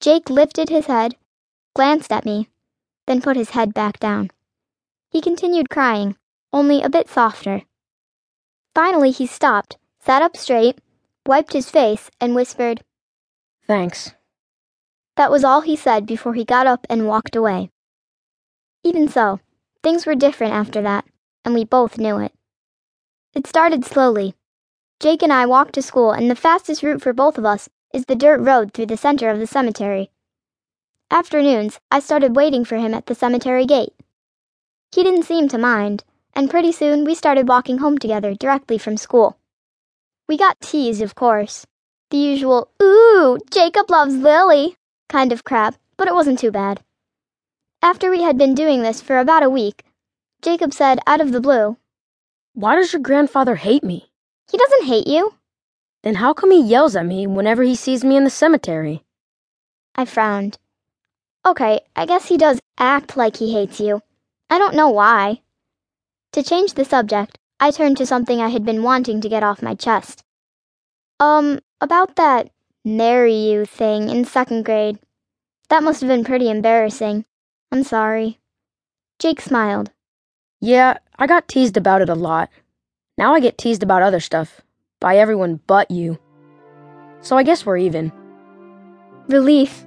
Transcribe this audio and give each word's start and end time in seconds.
Jake 0.00 0.30
lifted 0.30 0.68
his 0.68 0.86
head, 0.86 1.16
glanced 1.74 2.12
at 2.12 2.24
me, 2.24 2.48
then 3.06 3.20
put 3.20 3.36
his 3.36 3.50
head 3.50 3.74
back 3.74 3.98
down. 3.98 4.30
He 5.10 5.20
continued 5.20 5.70
crying, 5.70 6.16
only 6.52 6.82
a 6.82 6.88
bit 6.88 7.08
softer. 7.08 7.62
Finally, 8.74 9.10
he 9.10 9.26
stopped, 9.26 9.76
sat 9.98 10.22
up 10.22 10.36
straight, 10.36 10.80
wiped 11.26 11.52
his 11.52 11.70
face, 11.70 12.10
and 12.20 12.34
whispered, 12.34 12.82
Thanks. 13.66 14.12
That 15.16 15.30
was 15.32 15.42
all 15.42 15.62
he 15.62 15.74
said 15.74 16.06
before 16.06 16.34
he 16.34 16.44
got 16.44 16.66
up 16.66 16.86
and 16.88 17.08
walked 17.08 17.34
away. 17.34 17.70
Even 18.84 19.08
so, 19.08 19.40
things 19.82 20.06
were 20.06 20.14
different 20.14 20.52
after 20.52 20.80
that, 20.82 21.04
and 21.44 21.54
we 21.54 21.64
both 21.64 21.98
knew 21.98 22.18
it. 22.18 22.32
It 23.34 23.46
started 23.46 23.84
slowly. 23.84 24.34
Jake 25.00 25.22
and 25.22 25.32
I 25.32 25.44
walked 25.46 25.74
to 25.74 25.82
school, 25.82 26.12
and 26.12 26.30
the 26.30 26.36
fastest 26.36 26.82
route 26.82 27.02
for 27.02 27.12
both 27.12 27.36
of 27.36 27.44
us 27.44 27.68
is 27.92 28.04
the 28.04 28.16
dirt 28.16 28.40
road 28.40 28.72
through 28.72 28.86
the 28.86 28.96
center 28.96 29.30
of 29.30 29.38
the 29.38 29.46
cemetery. 29.46 30.10
Afternoons, 31.10 31.80
I 31.90 32.00
started 32.00 32.36
waiting 32.36 32.64
for 32.64 32.76
him 32.76 32.92
at 32.92 33.06
the 33.06 33.14
cemetery 33.14 33.64
gate. 33.64 33.94
He 34.92 35.02
didn't 35.02 35.24
seem 35.24 35.48
to 35.48 35.58
mind, 35.58 36.04
and 36.34 36.50
pretty 36.50 36.72
soon 36.72 37.04
we 37.04 37.14
started 37.14 37.48
walking 37.48 37.78
home 37.78 37.98
together 37.98 38.34
directly 38.34 38.78
from 38.78 38.96
school. 38.96 39.38
We 40.28 40.36
got 40.36 40.60
teased, 40.60 41.00
of 41.00 41.14
course. 41.14 41.66
The 42.10 42.18
usual, 42.18 42.70
ooh, 42.82 43.38
Jacob 43.50 43.90
loves 43.90 44.14
Lily 44.14 44.76
kind 45.08 45.32
of 45.32 45.44
crap, 45.44 45.76
but 45.96 46.08
it 46.08 46.14
wasn't 46.14 46.38
too 46.38 46.50
bad. 46.50 46.82
After 47.80 48.10
we 48.10 48.22
had 48.22 48.36
been 48.36 48.54
doing 48.54 48.82
this 48.82 49.00
for 49.00 49.18
about 49.18 49.42
a 49.42 49.50
week, 49.50 49.84
Jacob 50.42 50.72
said 50.74 50.98
out 51.06 51.20
of 51.20 51.32
the 51.32 51.40
blue, 51.40 51.76
Why 52.52 52.76
does 52.76 52.92
your 52.92 53.00
grandfather 53.00 53.56
hate 53.56 53.84
me? 53.84 54.10
He 54.50 54.58
doesn't 54.58 54.84
hate 54.84 55.06
you. 55.06 55.34
Then 56.02 56.16
how 56.16 56.32
come 56.32 56.50
he 56.50 56.62
yells 56.62 56.96
at 56.96 57.06
me 57.06 57.26
whenever 57.26 57.62
he 57.62 57.74
sees 57.74 58.04
me 58.04 58.16
in 58.16 58.24
the 58.24 58.30
cemetery? 58.30 59.04
I 59.94 60.04
frowned. 60.04 60.58
Okay, 61.44 61.80
I 61.96 62.06
guess 62.06 62.26
he 62.26 62.36
does 62.36 62.60
act 62.78 63.16
like 63.16 63.36
he 63.36 63.52
hates 63.52 63.80
you. 63.80 64.02
I 64.50 64.58
don't 64.58 64.74
know 64.74 64.88
why. 64.88 65.42
To 66.32 66.42
change 66.42 66.74
the 66.74 66.84
subject, 66.84 67.38
I 67.58 67.70
turned 67.70 67.96
to 67.96 68.06
something 68.06 68.40
I 68.40 68.48
had 68.48 68.64
been 68.64 68.82
wanting 68.82 69.20
to 69.20 69.28
get 69.28 69.42
off 69.42 69.62
my 69.62 69.74
chest. 69.74 70.24
Um, 71.18 71.60
about 71.80 72.16
that 72.16 72.50
marry 72.84 73.34
you 73.34 73.64
thing 73.64 74.08
in 74.08 74.24
second 74.24 74.64
grade. 74.64 74.98
That 75.68 75.82
must 75.82 76.00
have 76.00 76.08
been 76.08 76.24
pretty 76.24 76.48
embarrassing. 76.48 77.24
I'm 77.70 77.82
sorry. 77.82 78.38
Jake 79.18 79.40
smiled. 79.40 79.90
Yeah, 80.60 80.98
I 81.18 81.26
got 81.26 81.48
teased 81.48 81.76
about 81.76 82.02
it 82.02 82.08
a 82.08 82.14
lot. 82.14 82.48
Now 83.16 83.34
I 83.34 83.40
get 83.40 83.58
teased 83.58 83.82
about 83.82 84.02
other 84.02 84.20
stuff. 84.20 84.60
By 85.00 85.16
everyone 85.18 85.60
but 85.66 85.90
you. 85.90 86.18
So 87.20 87.36
I 87.36 87.42
guess 87.42 87.64
we're 87.64 87.78
even. 87.78 88.12
Relief. 89.28 89.84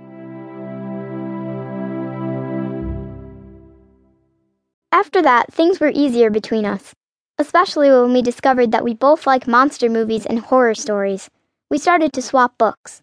After 4.92 5.22
that, 5.22 5.52
things 5.52 5.80
were 5.80 5.92
easier 5.94 6.30
between 6.30 6.66
us, 6.66 6.94
especially 7.38 7.90
when 7.90 8.14
we 8.14 8.22
discovered 8.22 8.72
that 8.72 8.84
we 8.84 8.94
both 8.94 9.26
like 9.26 9.48
monster 9.48 9.90
movies 9.90 10.26
and 10.26 10.40
horror 10.40 10.76
stories. 10.76 11.30
We 11.70 11.78
started 11.78 12.14
to 12.14 12.22
swap 12.22 12.58
books. 12.58 13.02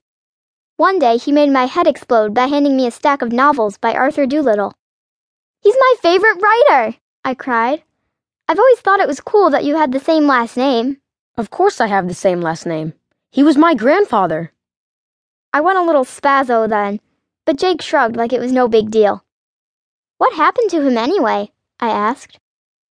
One 0.77 0.99
day, 0.99 1.17
he 1.17 1.33
made 1.33 1.51
my 1.51 1.67
head 1.67 1.87
explode 1.87 2.35
by 2.35 2.47
handing 2.47 2.77
me 2.77 2.87
a 2.87 2.91
stack 2.91 3.21
of 3.21 3.33
novels 3.33 3.79
by 3.79 3.95
Arthur 3.95 4.27
Doolittle. 4.27 4.75
He's 5.61 5.75
my 5.79 5.95
favorite 6.01 6.41
writer, 6.41 6.97
I 7.25 7.35
cried. 7.35 7.83
I've 8.47 8.59
always 8.59 8.81
thought 8.81 9.01
it 9.01 9.09
was 9.09 9.21
cool 9.21 9.51
that 9.51 9.65
you 9.65 9.77
had 9.77 9.91
the 9.93 10.01
same 10.01 10.27
last 10.27 10.57
name. 10.57 10.99
Of 11.39 11.51
course 11.51 11.81
I 11.81 11.87
have 11.87 12.09
the 12.09 12.15
same 12.15 12.41
last 12.41 12.67
name. 12.67 12.95
He 13.31 13.45
was 13.45 13.57
my 13.57 13.73
grandfather. 13.73 14.53
I 15.53 15.61
went 15.61 15.79
a 15.79 15.85
little 15.85 16.05
spazzo 16.05 16.69
then, 16.69 16.99
but 17.47 17.57
Jake 17.57 17.81
shrugged 17.81 18.17
like 18.17 18.33
it 18.33 18.41
was 18.41 18.51
no 18.51 18.67
big 18.67 18.91
deal. 18.91 19.25
What 20.17 20.35
happened 20.35 20.69
to 20.71 20.83
him 20.83 20.99
anyway? 20.99 21.53
I 21.79 21.91
asked. 21.91 22.41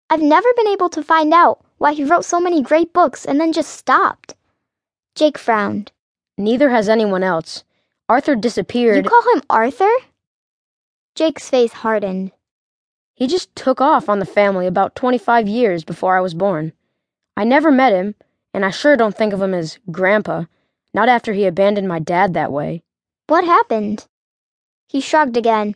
I've 0.09 0.21
never 0.21 0.47
been 0.55 0.67
able 0.67 0.87
to 0.91 1.03
find 1.03 1.33
out 1.33 1.59
why 1.77 1.91
he 1.91 2.05
wrote 2.05 2.23
so 2.23 2.39
many 2.39 2.61
great 2.61 2.93
books 2.93 3.25
and 3.25 3.37
then 3.37 3.51
just 3.51 3.69
stopped. 3.69 4.33
Jake 5.13 5.37
frowned. 5.37 5.91
Neither 6.37 6.69
has 6.69 6.87
anyone 6.87 7.23
else. 7.23 7.65
Arthur 8.07 8.37
disappeared. 8.37 9.03
You 9.03 9.09
call 9.09 9.35
him 9.35 9.41
Arthur? 9.49 9.91
Jake's 11.15 11.49
face 11.49 11.73
hardened. 11.73 12.31
He 13.13 13.27
just 13.27 13.53
took 13.57 13.81
off 13.81 14.07
on 14.07 14.19
the 14.19 14.25
family 14.25 14.67
about 14.67 14.95
25 14.95 15.49
years 15.49 15.83
before 15.83 16.15
I 16.15 16.21
was 16.21 16.33
born. 16.33 16.71
I 17.35 17.43
never 17.43 17.71
met 17.71 17.91
him, 17.91 18.15
and 18.57 18.65
I 18.65 18.71
sure 18.71 18.97
don't 18.97 19.15
think 19.15 19.33
of 19.33 19.41
him 19.43 19.53
as 19.53 19.77
Grandpa, 19.91 20.45
not 20.91 21.07
after 21.07 21.31
he 21.31 21.45
abandoned 21.45 21.87
my 21.87 21.99
dad 21.99 22.33
that 22.33 22.51
way. 22.51 22.81
What 23.27 23.45
happened? 23.45 24.07
He 24.87 24.99
shrugged 24.99 25.37
again. 25.37 25.75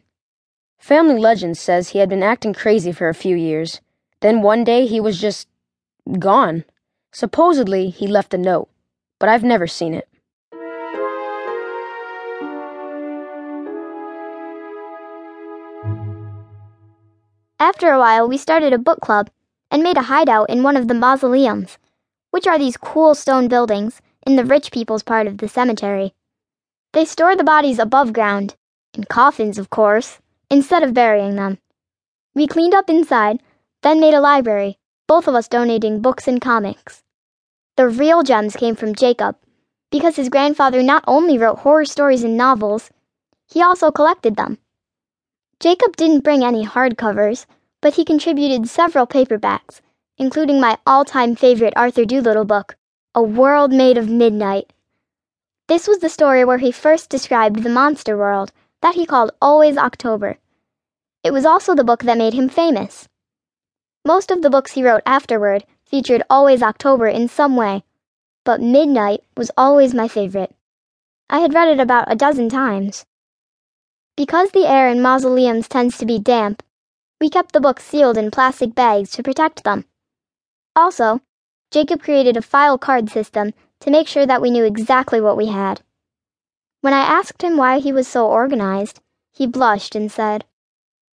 Family 0.80 1.20
legend 1.20 1.60
says 1.60 1.90
he 1.90 2.00
had 2.00 2.10
been 2.10 2.24
acting 2.24 2.56
crazy 2.56 2.92
for 2.92 3.08
a 3.08 3.14
few 3.14 3.36
years. 3.36 3.82
Then 4.22 4.42
one 4.42 4.64
day 4.64 4.88
he 4.88 5.00
was 5.00 5.22
just 5.22 5.48
gone. 6.18 6.66
Supposedly 7.12 7.92
he 7.92 8.08
left 8.08 8.34
a 8.34 8.38
note, 8.40 8.68
but 9.20 9.30
I've 9.30 9.44
never 9.44 9.68
seen 9.68 9.94
it. 9.94 10.10
After 17.60 17.92
a 17.92 18.00
while, 18.00 18.28
we 18.28 18.38
started 18.40 18.74
a 18.74 18.80
book 18.80 19.02
club 19.02 19.30
and 19.70 19.84
made 19.84 19.98
a 19.98 20.10
hideout 20.10 20.50
in 20.50 20.64
one 20.64 20.76
of 20.76 20.88
the 20.88 20.96
mausoleums, 20.96 21.78
which 22.32 22.48
are 22.48 22.58
these 22.58 22.78
cool 22.78 23.14
stone 23.14 23.48
buildings 23.48 24.02
in 24.26 24.36
the 24.36 24.46
rich 24.46 24.72
people's 24.72 25.04
part 25.04 25.28
of 25.28 25.38
the 25.38 25.48
cemetery. 25.48 26.14
They 26.94 27.06
store 27.06 27.36
the 27.36 27.44
bodies 27.44 27.80
above 27.80 28.12
ground, 28.14 28.56
in 28.94 29.06
coffins, 29.06 29.58
of 29.58 29.70
course, 29.70 30.20
instead 30.50 30.84
of 30.84 30.94
burying 30.94 31.36
them. 31.36 31.60
We 32.34 32.48
cleaned 32.48 32.74
up 32.74 32.90
inside, 32.90 33.42
then 33.84 34.00
made 34.00 34.14
a 34.14 34.20
library, 34.20 34.78
both 35.08 35.28
of 35.28 35.36
us 35.36 35.48
donating 35.48 36.02
books 36.02 36.28
and 36.28 36.42
comics. 36.42 37.04
The 37.78 37.88
real 37.88 38.24
gems 38.24 38.56
came 38.56 38.76
from 38.76 38.96
Jacob, 38.96 39.38
because 39.92 40.16
his 40.16 40.30
grandfather 40.30 40.82
not 40.82 41.04
only 41.08 41.38
wrote 41.38 41.60
horror 41.60 41.86
stories 41.86 42.24
and 42.24 42.38
novels, 42.38 42.90
he 43.48 43.62
also 43.62 43.92
collected 43.92 44.36
them. 44.36 44.58
Jacob 45.60 45.96
didn't 45.96 46.24
bring 46.24 46.44
any 46.44 46.66
hardcovers, 46.66 47.46
but 47.82 47.96
he 47.96 48.06
contributed 48.06 48.70
several 48.70 49.06
paperbacks, 49.06 49.82
including 50.22 50.62
my 50.62 50.78
all 50.86 51.04
time 51.04 51.36
favorite 51.36 51.74
Arthur 51.76 52.06
Doolittle 52.06 52.46
book, 52.46 52.76
A 53.16 53.24
World 53.24 53.74
Made 53.74 53.98
of 53.98 54.08
Midnight. 54.08 54.72
This 55.68 55.88
was 55.88 55.98
the 55.98 56.10
story 56.10 56.46
where 56.46 56.60
he 56.60 56.72
first 56.72 57.10
described 57.10 57.64
the 57.64 57.72
monster 57.72 58.16
world 58.16 58.52
that 58.84 58.94
he 58.94 59.08
called 59.08 59.32
Always 59.42 59.78
October. 59.78 60.38
It 61.24 61.34
was 61.34 61.44
also 61.44 61.74
the 61.74 61.84
book 61.84 62.04
that 62.04 62.20
made 62.20 62.36
him 62.36 62.50
famous. 62.50 63.10
Most 64.06 64.30
of 64.30 64.44
the 64.44 64.52
books 64.52 64.74
he 64.74 64.84
wrote 64.84 65.02
afterward 65.08 65.66
featured 65.86 66.22
Always 66.30 66.62
October 66.62 67.08
in 67.08 67.28
some 67.28 67.56
way, 67.56 67.84
but 68.44 68.62
Midnight 68.62 69.24
was 69.36 69.50
always 69.58 69.96
my 69.96 70.08
favorite. 70.08 70.54
I 71.32 71.40
had 71.40 71.56
read 71.56 71.70
it 71.70 71.80
about 71.80 72.12
a 72.12 72.16
dozen 72.16 72.48
times. 72.48 73.08
Because 74.16 74.52
the 74.52 74.68
air 74.68 74.88
in 74.88 75.02
mausoleums 75.02 75.68
tends 75.68 75.98
to 75.98 76.06
be 76.06 76.20
damp, 76.20 76.62
we 77.20 77.28
kept 77.28 77.54
the 77.54 77.60
books 77.60 77.84
sealed 77.84 78.20
in 78.20 78.30
plastic 78.30 78.76
bags 78.76 79.10
to 79.14 79.24
protect 79.24 79.64
them. 79.64 79.86
Also, 80.76 81.22
Jacob 81.72 82.02
created 82.02 82.38
a 82.38 82.42
file 82.42 82.78
card 82.78 83.10
system 83.10 83.54
to 83.80 83.92
make 83.92 84.08
sure 84.08 84.26
that 84.26 84.42
we 84.42 84.52
knew 84.52 84.64
exactly 84.64 85.20
what 85.20 85.38
we 85.38 85.48
had. 85.48 85.82
When 86.82 86.94
I 86.94 87.02
asked 87.02 87.42
him 87.42 87.58
why 87.58 87.80
he 87.80 87.92
was 87.92 88.08
so 88.08 88.28
organized, 88.28 89.02
he 89.32 89.48
blushed 89.48 89.96
and 89.96 90.12
said, 90.12 90.46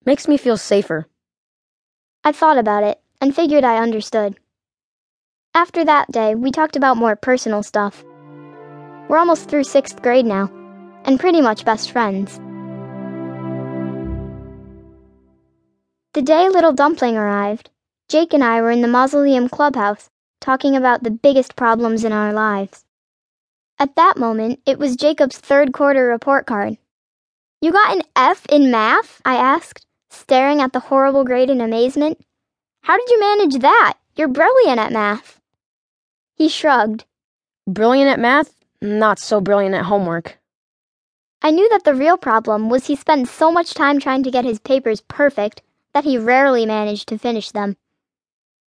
Makes 0.04 0.28
me 0.28 0.36
feel 0.36 0.56
safer. 0.56 1.06
I 2.24 2.32
thought 2.32 2.58
about 2.58 2.84
it 2.84 3.00
and 3.20 3.34
figured 3.34 3.64
I 3.64 3.78
understood. 3.78 4.38
After 5.54 5.84
that 5.84 6.10
day, 6.10 6.34
we 6.34 6.50
talked 6.50 6.76
about 6.76 6.96
more 6.96 7.16
personal 7.16 7.62
stuff. 7.62 8.04
We're 9.08 9.19
almost 9.19 9.48
through 9.48 9.64
sixth 9.64 10.02
grade 10.02 10.26
now, 10.26 10.50
and 11.04 11.19
pretty 11.19 11.40
much 11.40 11.64
best 11.64 11.90
friends. 11.90 12.38
The 16.14 16.22
day 16.22 16.49
Little 16.49 16.72
Dumpling 16.72 17.16
arrived, 17.16 17.70
Jake 18.08 18.32
and 18.32 18.43
I 18.43 18.62
were 18.62 18.70
in 18.70 18.81
the 18.81 18.88
mausoleum 18.88 19.50
clubhouse 19.50 20.08
talking 20.40 20.75
about 20.75 21.02
the 21.02 21.10
biggest 21.10 21.56
problems 21.56 22.05
in 22.05 22.12
our 22.12 22.32
lives. 22.32 22.87
At 23.78 23.96
that 23.96 24.16
moment, 24.16 24.60
it 24.64 24.78
was 24.78 24.96
Jacob's 24.96 25.37
third 25.37 25.75
quarter 25.75 26.06
report 26.06 26.46
card. 26.46 26.78
You 27.60 27.70
got 27.70 27.94
an 27.94 28.02
F 28.16 28.46
in 28.46 28.70
math? 28.70 29.20
I 29.26 29.34
asked, 29.34 29.84
staring 30.08 30.62
at 30.62 30.72
the 30.72 30.81
horrible 30.81 31.22
grade 31.22 31.50
in 31.50 31.60
amazement. 31.60 32.19
How 32.82 32.96
did 32.96 33.10
you 33.10 33.20
manage 33.20 33.60
that? 33.60 33.99
You're 34.16 34.28
brilliant 34.28 34.81
at 34.81 34.93
math. 34.93 35.38
He 36.34 36.49
shrugged. 36.49 37.05
Brilliant 37.66 38.10
at 38.10 38.19
math, 38.19 38.55
not 38.81 39.19
so 39.19 39.40
brilliant 39.43 39.75
at 39.75 39.84
homework. 39.84 40.38
I 41.43 41.50
knew 41.50 41.69
that 41.69 41.84
the 41.84 41.94
real 41.94 42.16
problem 42.16 42.70
was 42.70 42.87
he 42.87 42.96
spent 42.96 43.28
so 43.28 43.52
much 43.52 43.75
time 43.75 44.00
trying 44.00 44.22
to 44.22 44.31
get 44.31 44.46
his 44.46 44.58
papers 44.58 45.02
perfect 45.02 45.60
that 45.93 46.05
he 46.05 46.16
rarely 46.16 46.64
managed 46.64 47.06
to 47.08 47.19
finish 47.19 47.50
them. 47.50 47.76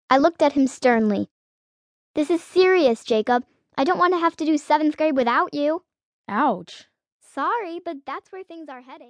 I 0.10 0.18
looked 0.18 0.42
at 0.42 0.54
him 0.54 0.68
sternly. 0.68 1.30
This 2.16 2.30
is 2.30 2.44
serious, 2.44 3.04
Jacob. 3.04 3.46
I 3.78 3.84
don't 3.84 4.00
want 4.00 4.14
to 4.14 4.20
have 4.20 4.36
to 4.38 4.46
do 4.46 4.58
seventh 4.58 4.98
grade 4.98 5.16
without 5.16 5.54
you. 5.54 5.84
Ouch. 6.28 6.86
Sorry, 7.22 7.80
but 7.84 7.98
that's 8.06 8.32
where 8.32 8.44
things 8.44 8.70
are 8.70 8.82
heading. 8.82 9.08